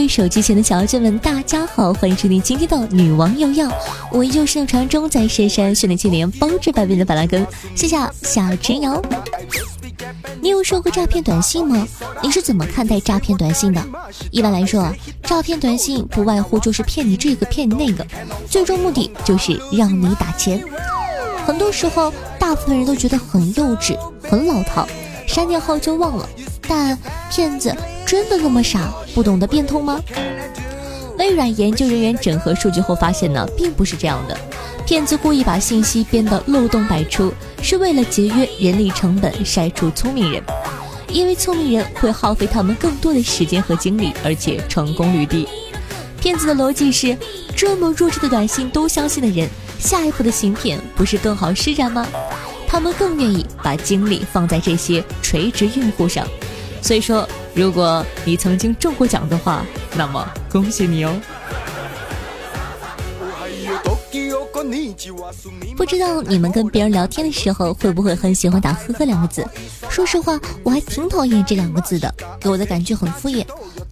[0.00, 3.70] 位手机前的小妖精们，大家好，欢迎收听今天的女王又要，
[4.10, 9.00] 我依旧是那传说中在深山训练千年、包治百病的板蓝根，谢谢小陈瑶。
[10.40, 11.86] 你有收过诈骗短信吗？
[12.22, 13.86] 你是怎么看待诈骗短信的？
[14.30, 18.06] 一般来说啊，诈骗短信不外乎就是骗你这个骗你那个，
[18.48, 20.64] 最终目的就是让你打钱。
[21.44, 24.88] 很多时候，大部分人都觉得很幼稚、很老套，
[25.26, 26.26] 删掉后就忘了。
[26.66, 26.96] 但
[27.30, 27.74] 骗子
[28.10, 30.02] 真的那么傻，不懂得变通吗？
[31.16, 34.36] 微软研究人员整合数据后发现呢，并不是这样的。
[34.84, 40.42] 骗子故意把信息编得漏洞百出，是为了节约人力成本，筛出聪明人。
[41.06, 45.46] 因为聪明人会耗费他们更多的时间和精力，而且成功率低。
[46.20, 47.16] 骗子的逻辑是：
[47.54, 52.04] 这么弱智的短信都相信的人，下一步的行骗不是更好施展吗？
[52.66, 56.26] 他们更愿意把精力放在这些垂直用户上。
[56.82, 59.64] 所以说，如果你曾经中过奖的话，
[59.96, 61.14] 那么恭喜你哦。
[65.76, 69.46] 不知道你们跟别人聊天的时候会不会很喜欢打“呵呵”两个字？
[69.88, 73.44] 说实话，我还挺讨厌这两个字的，给我的感觉很敷衍。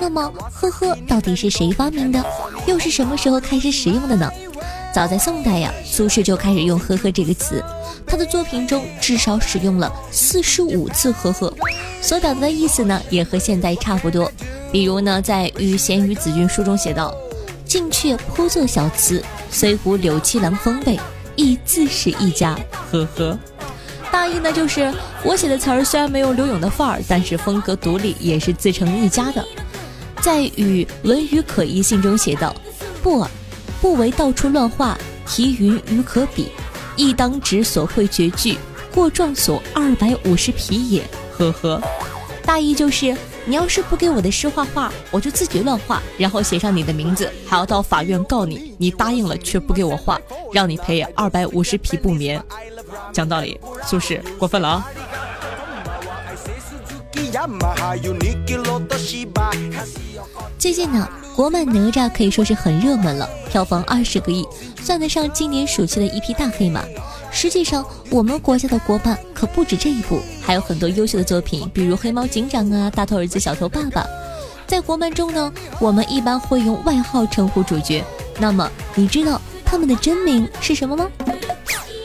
[0.00, 2.22] 那么，“呵呵”到底是谁发明的？
[2.66, 4.30] 又是什么时候开始使用的呢？
[4.92, 7.64] 早在宋代呀，苏轼就开始用“呵呵”这个词，
[8.06, 11.52] 他的作品中至少使用了四十五次“呵呵”，
[12.02, 14.30] 所表达的意思呢，也和现代差不多。
[14.70, 17.14] 比如呢，在《与贤与子君书》中写道
[17.64, 21.00] ：“近却颇作小词，虽无柳七郎风味，
[21.36, 22.54] 亦自是一家。”
[22.92, 23.38] 呵呵，
[24.10, 24.92] 大意呢就是
[25.24, 29.42] 我写的词儿虽然没有柳永的范儿，但是风格独立，也是自成一家的。
[30.20, 32.54] 在《与论语可疑信》中写道
[33.02, 33.30] ：“不尔。”
[33.82, 36.52] 不为到处乱画，题云与可比，
[36.94, 38.56] 亦当指所会绝句，
[38.94, 41.02] 过状所二百五十匹也。
[41.36, 41.82] 呵呵，
[42.46, 48.72] 大意就是你要是不给我的诗画画，我就自己乱画，然后写上你的名字，还要到法院告你。
[48.78, 50.16] 你答应了却不给我画，
[50.52, 52.40] 让你赔二百五十匹不眠。
[53.12, 54.88] 讲道理，苏轼过分了啊！
[60.58, 61.08] 最近呢？
[61.34, 64.46] 国漫哪吒可以说是很热门了，票房二十个亿，
[64.82, 66.84] 算得上今年暑期的一匹大黑马。
[67.30, 74.02] 实际上，我们国家的国漫可不止这一部，还有很多优秀的作品，比如《黑猫警长》啊，《大头儿子小头爸爸》。
[74.66, 75.50] 在国漫中呢，
[75.80, 78.04] 我们一般会用外号称呼主角。
[78.38, 81.08] 那么，你知道他们的真名是什么吗？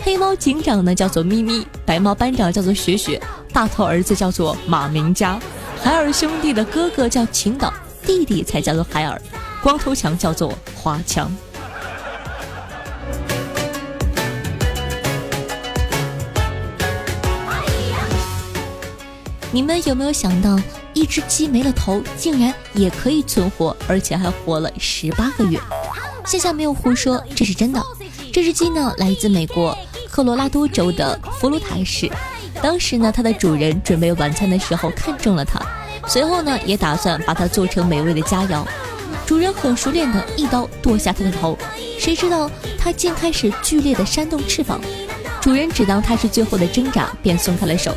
[0.00, 3.20] 黑猫警长呢叫做咪咪，白猫班长叫做雪雪，
[3.58, 5.36] 大头儿子叫做马明佳，
[5.82, 7.74] 海尔兄弟的哥哥叫秦导。
[8.06, 9.20] 弟弟才叫做海尔，
[9.60, 11.28] 光头强叫做华强。
[19.50, 20.56] 你们有没有想到，
[20.94, 25.58] 一只鸡没了头，竟然也可以存活，而且还活了十八个月？
[26.24, 27.82] 现下没有胡说，这是真的。
[28.32, 29.76] 这只鸡呢，来自美国
[30.08, 32.08] 科罗拉多州的弗鲁塔市。
[32.62, 35.60] 当时呢，它的主人准备晚餐的时候看中了它。
[36.06, 38.64] 随后呢，也打算把它做成美味的佳肴。
[39.26, 41.56] 主人很熟练的一刀剁下它的头，
[41.98, 44.80] 谁知道它竟开始剧烈的扇动翅膀。
[45.40, 47.94] 主人只当它是最后的挣扎，便松开了手。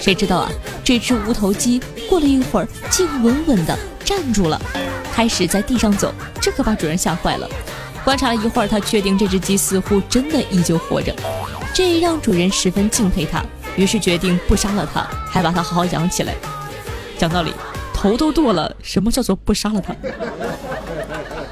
[0.00, 0.50] 谁知道啊，
[0.82, 4.60] 这只无头鸡过了一会儿，竟稳稳的站住了，
[5.12, 6.12] 开始在地上走。
[6.40, 7.48] 这可把主人吓坏了。
[8.04, 11.14] 观察了一会儿，他确定这只鸡似乎真的依旧活着，
[11.72, 13.42] 这让主人十分敬佩它，
[13.76, 16.34] 于是决定不杀了它，还把它好好养起来。
[17.18, 17.52] 讲道理，
[17.92, 19.94] 头都剁了，什么叫做不杀了他？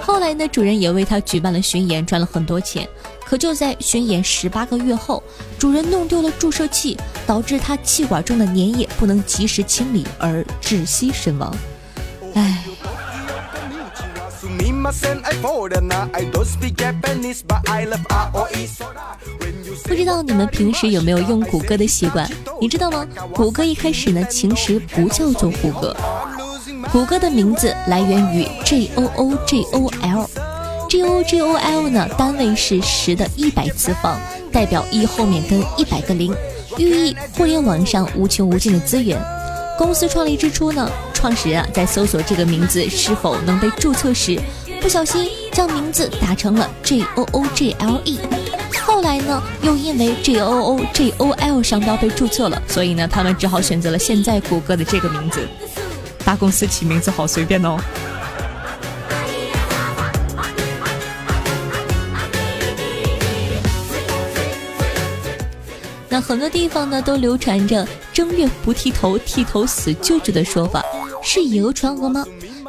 [0.00, 2.88] 后来呢，主人也为他举办了巡演，赚了很多钱。
[3.24, 5.22] 可就在巡演十八个月后，
[5.58, 6.96] 主人弄丢了注射器，
[7.26, 11.54] 导致他气管中的粘液不能及时清理，而窒息身亡。
[12.34, 12.73] 唉。
[19.86, 22.30] 不知道你们平时有没有用谷歌的习惯？
[22.60, 23.06] 你知道吗？
[23.32, 25.96] 谷歌一开始呢，其实不叫做谷歌。
[26.92, 34.20] 谷歌的名字来源于 G O O G O L，G O G O L 呢，单位是十的一百次方，
[34.52, 36.36] 代表一后面跟一百个零，
[36.76, 39.18] 寓意互联网上无穷无尽的资源。
[39.78, 44.38] 公司创立之初呢，创始人啊在搜索这个名字是否能被注册时。
[44.84, 48.18] 不小心将名字打成了 J O O J L E。
[48.86, 55.48] 后来呢，又因为 J O O J O L 商标被注册了，所以呢，他们只好选择了现在谷歌的这个名字。
[56.22, 57.78] 大公司起名字好随便哦。
[66.10, 70.84] 那很多地方呢都流传着正月不剃头，剃头死舅舅的说法，
[71.22, 72.22] 是以讹传讹吗？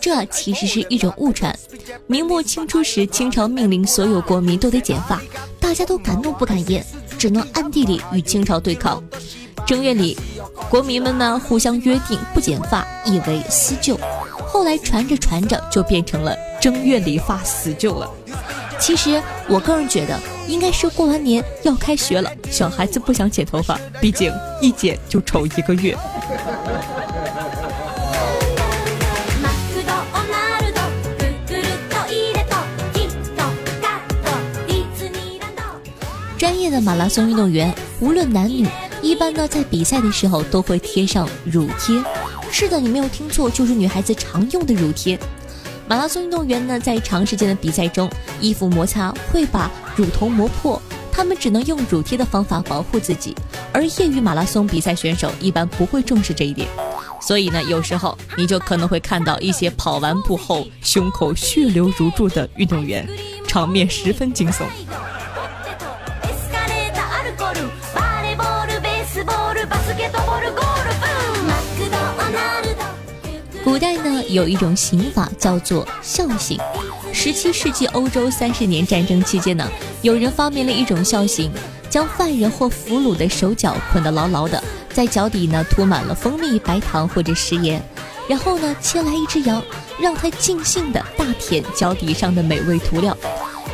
[0.00, 1.56] 这其实是一种误传。
[2.06, 5.20] 明末清初时，清朝命令所有国民都得剪发，
[5.60, 6.84] 大家都敢怒不敢言，
[7.18, 9.02] 只能暗地里与清朝对抗。
[9.66, 10.16] 正月里，
[10.70, 13.98] 国民们呢互相约定不剪发，以为思旧。
[14.48, 18.10] 后来传着传着，就变成了正月里发死旧了。
[18.80, 20.18] 其实我个人觉得，
[20.48, 25.96] 应该是过完年要开学了，小孩子不想剪头发，毕竟一剪就丑一个月。
[36.70, 38.66] 的马拉松运动员，无论男女，
[39.02, 42.02] 一般呢在比赛的时候都会贴上乳贴。
[42.50, 45.18] 是的，你没有听错，就是女孩子常用的乳贴。
[45.88, 48.08] 马拉松运动员呢，在长时间的比赛中，
[48.40, 50.80] 衣服摩擦会把乳头磨破，
[51.10, 53.34] 他们只能用乳贴的方法保护自己。
[53.72, 56.68] 而业余马拉松比赛选手一般不会重视这一点，
[57.20, 63.08] 所以呢，有时候你就可能会看到一些跑完步后胸口血流如注的运动员，
[63.46, 64.64] 场面十分惊悚。
[73.62, 76.58] 古代呢，有一种刑法叫做孝刑。
[77.12, 79.68] 十七世纪欧洲三十年战争期间呢，
[80.02, 81.50] 有人发明了一种孝刑，
[81.88, 84.62] 将犯人或俘虏的手脚捆得牢牢的，
[84.92, 87.82] 在脚底呢涂满了蜂蜜、白糖或者食盐，
[88.28, 89.62] 然后呢牵来一只羊，
[90.00, 93.16] 让它尽兴的大舔脚底上的美味涂料，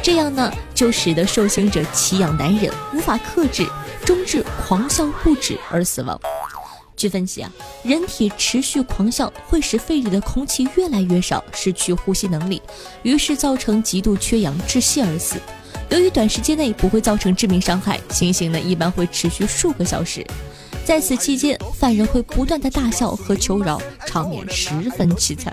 [0.02, 3.66] 这样呢就使得受刑者奇痒难忍，无法克制，
[4.06, 6.18] 终至狂笑不止而死亡。
[6.96, 12.62] 据分析啊，人体持续狂笑会使肺里的空气越来越少，失去呼吸能力，
[13.02, 15.36] 于是造成极度缺氧窒息而死。
[15.90, 20.24] 由于短时间内不会造成致命伤害，情形呢一般会持续数个小时。
[20.84, 23.82] 在此期间，犯人会不断的大笑和求饶，
[24.16, 25.52] 场面十分凄惨。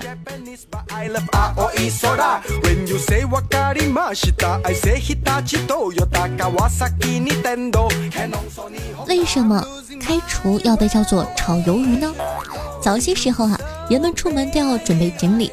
[9.05, 9.67] 为什么
[9.99, 12.13] 开除要被叫做炒鱿鱼呢？
[12.81, 15.51] 早些时候啊，人们出门都要准备行李，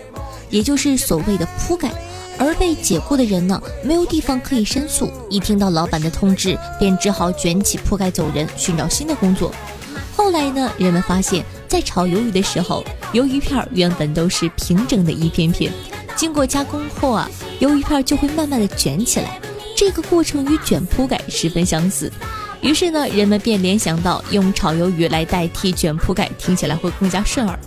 [0.48, 1.90] 也就是所谓的铺盖。
[2.38, 9.52] 而被解雇的人呢，没有地方可以申诉，一听到老板的通知，便只好卷起铺盖走人，寻找新的工作。
[10.16, 15.72] 后来呢，人们发现，在炒鱿鱼的时候，鱿鱼片原本都是平整的一片片，
[16.14, 17.28] 经过加工后啊，
[17.60, 19.40] 鱿鱼片就会慢慢的卷起来，
[19.76, 22.10] 这个过程与卷铺盖十分相似。
[22.60, 27.58] 于是呢，人们便联想到用炒鱿鱼来代替卷铺盖，听起来会更加顺耳。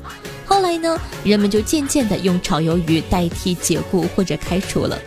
[0.45, 4.97] 后来呢，人们就渐渐的用炒鱿鱼代替解雇或者开除了。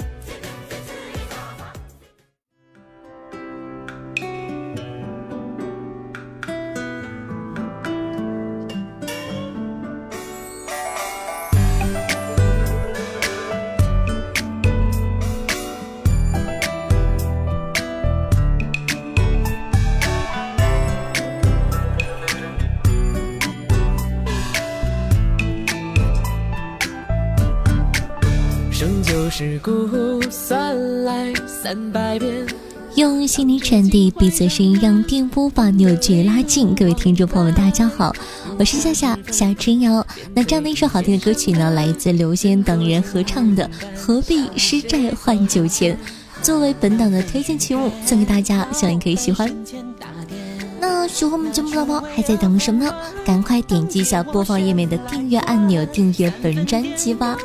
[32.95, 36.73] 用心灵传递彼此声音，让电波把扭距拉近。
[36.75, 38.15] 各位听众朋友们，大家好，
[38.57, 40.07] 我是夏夏夏春瑶。
[40.33, 45.99] 那这样的一首好听的歌曲呢，来自刘谦等人合唱的《何必失债换酒钱》，
[46.45, 49.53] 作为本档的推荐曲目送给大家，希望你可以喜欢。
[50.79, 52.95] 那喜欢我们节目的宝宝还在等什么呢？
[53.25, 57.37] 赶快点击一下播放页面的订阅按钮，订阅本专辑吧。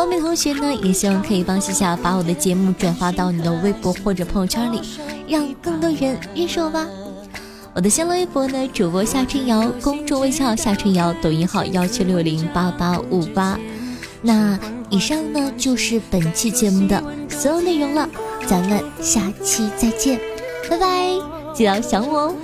[0.00, 4.80] 方便同学呢，也希望可以帮西夏把我的节目转发到你的微博或者朋友圈里，
[5.28, 6.86] 让更多人认识我吧。
[7.74, 13.60] 我的新浪微博呢，主播夏春瑶，公众微信号夏春瑶，抖音号幺七六零八八五八。
[14.22, 18.08] 那以上呢就是本期节目的所有内容了，
[18.46, 20.18] 咱们下期再见，
[20.70, 21.10] 拜拜，
[21.54, 22.34] 记得想我哦。